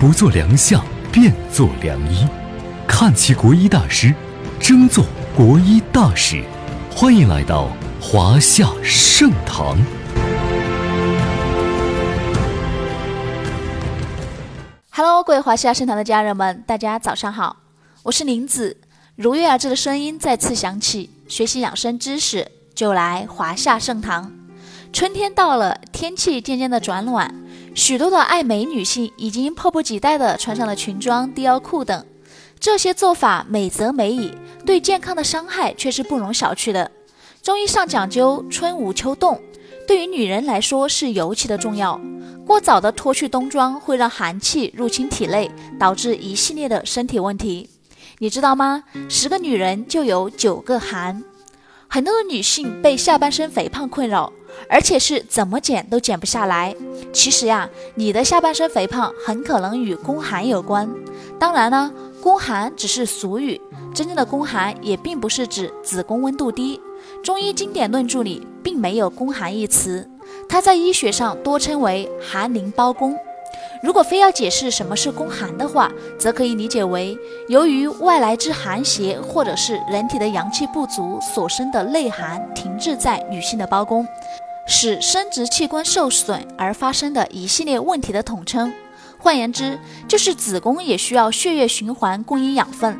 [0.00, 2.26] 不做良相，便做良医。
[2.88, 4.14] 看齐国医大师，
[4.58, 5.04] 争做
[5.36, 6.42] 国医大使。
[6.90, 7.68] 欢迎来到
[8.00, 9.76] 华夏盛堂。
[14.88, 17.58] Hello，各位华夏盛堂的家人们，大家早上好，
[18.04, 18.78] 我是林子。
[19.16, 24.32] 如约而至的声音再次响起，学习养生知识就来华夏盛堂。
[24.94, 27.34] 春天到了，天气渐渐的转暖，
[27.74, 32.04] 许多的爱美女性已经迫不及待的穿上了裙装、低腰裤等。
[32.58, 34.32] 这些做法美则美矣，
[34.66, 36.90] 对健康的伤害却是不容小觑的。
[37.42, 39.40] 中医上讲究春捂秋冻，
[39.86, 41.98] 对于女人来说是尤其的重要。
[42.46, 47.70] 过早的脱去冬装会让寒气入侵体内，导致一系列的身体问题。
[48.18, 48.84] 你知道吗？
[49.08, 51.22] 十个女人就有九个寒。
[51.88, 54.30] 很多的女性被下半身肥胖困扰，
[54.68, 56.74] 而且是怎么减都减不下来。
[57.12, 60.88] 其实呀，你的下半身肥胖很可能与宫寒有关。
[61.38, 61.90] 当然呢。
[62.22, 63.58] 宫寒只是俗语，
[63.94, 66.78] 真正的宫寒也并不是指子宫温度低。
[67.24, 70.06] 中医经典论著里并没有宫寒一词，
[70.46, 73.16] 它在医学上多称为寒凝包宫。
[73.82, 77.16] 如果非要解释什么是宫寒的话，则可以理解为
[77.48, 84.06] 由于外来之寒邪或者是人体的阳气不足所生的内寒停滞在女性的包宫，
[84.72, 88.72] 使生殖器官受损而发生的一系列问题的统称。
[89.18, 89.76] 换言之，
[90.06, 92.96] 就是子宫也需要血液循环供应养分，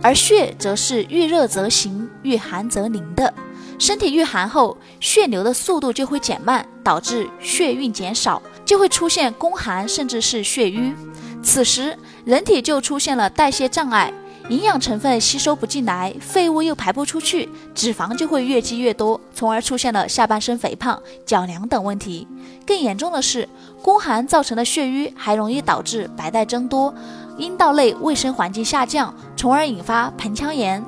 [0.00, 3.32] 而血则是遇热则行，遇寒则凝的。
[3.78, 10.94] 身体遇寒后，血流的速度就会减慢，导致血运减少，就会出现宫寒，甚至是血瘀。
[11.42, 14.10] 此时，人体就出现了代谢障碍。
[14.52, 22.28] 营养成分吸收不进来，废物又排不出去，脂肪就会越积越多，从而出现了下半身肥胖、脚凉等问题。
[22.66, 23.48] 更严重的是，
[23.82, 26.94] 宫寒造成的血瘀还容易导致白带增多、
[27.38, 30.84] 阴道内卫生环境下降，从而引发盆腔炎、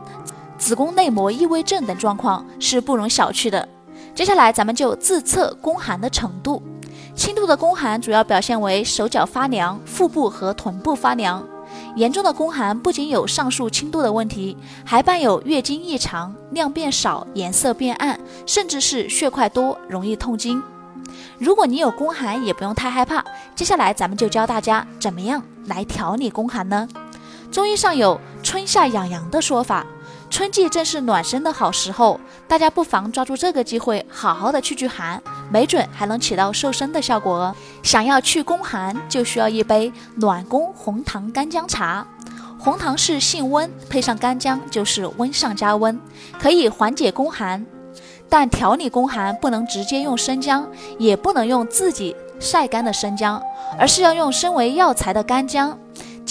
[0.58, 3.66] 子宫内膜异位症等状况，是不容小觑的。
[4.14, 6.62] 接下来，咱们就自测宫寒的程度。
[7.16, 11.42] 轻度的宫寒主要表现为手脚发凉、腹部和臀部发凉。
[11.96, 20.60] 严重的宫寒不仅有上述轻度的问题，还伴有月经异常、量变少、颜色变暗，甚至是血块多、容易痛经。
[21.38, 23.24] 如果你有宫寒，也不用太害怕。
[23.54, 26.88] 接下来咱们就教大家怎么样来调理宫寒呢？
[27.52, 29.86] 中医上有春夏养阳的说法。
[30.34, 32.18] 春季正是暖身的好时候，
[32.48, 37.54] 大家不妨抓住这个机会，好好的去去寒，没准还能起到瘦身的效果哦。
[37.84, 42.04] 想要去宫寒，就需要一杯暖宫红糖干姜茶。
[42.58, 45.96] 红糖是性温，配上干姜就是温上加温，
[46.36, 47.64] 可以缓解宫寒。
[48.28, 50.68] 但调理宫寒不能直接用生姜，
[50.98, 53.40] 也不能用自己晒干的生姜，
[53.78, 55.78] 而是要用身为药材的干姜。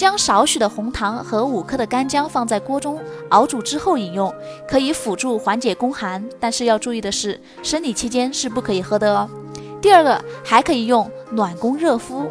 [0.04, 3.00] 将少许的红糖和五克的干姜放在锅中
[3.30, 4.30] 熬煮之后饮用，
[4.68, 6.22] 可以辅助缓解宫寒。
[6.38, 9.26] 但是要注意的是，生理期间是不可以喝的哦。
[9.80, 12.26] 第二个，还可以用暖宫热敷，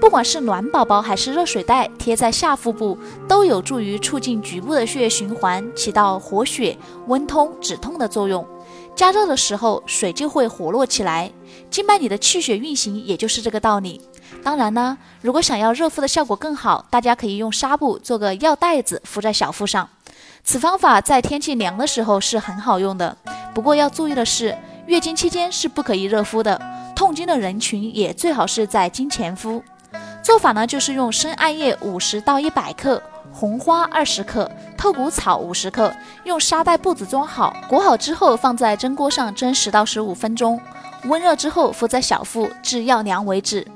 [0.00, 8.46] 不管是暖宝宝还是热水袋，贴在下腹部，都有助于促进局部的血液循环，起到活血、温通、止痛的作用。
[8.96, 11.30] 加热的时候，水就会活络起来，
[11.70, 14.00] 经脉里的气血运行，也就是这个道理。
[14.42, 19.86] 当然呢，如果想要热敷的效果更好，大家可以用纱布做个药袋子敷在小腹上。
[20.42, 23.14] 此方法在天气凉的时候是很好用的。
[23.54, 24.56] 不过要注意的是，
[24.86, 26.58] 月经期间是不可以热敷的。
[26.96, 29.62] 痛经的人群也最好是在经前敷。
[30.22, 33.02] 做法呢，就是用生艾叶五十到一百克。
[33.32, 35.94] 红花二十克，透骨草五十克，
[36.24, 40.60] 用沙袋布子装好，裹好之后放在蒸锅上蒸十到十五分钟，
[41.04, 43.66] 温热之后敷在小腹至药凉为止。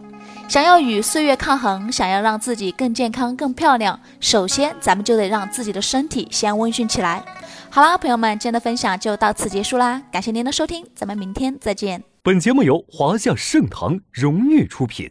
[0.49, 7.25] 想要与岁月抗衡，想要让自己更健康、更漂亮，首先咱们就得让自己的身体先温驯起来。
[7.71, 12.03] 好啦，朋友们，今天的分享就到此结束啦，感谢您的收听，咱们明天再见。
[12.23, 15.11] 本节目由华夏盛唐荣誉出品。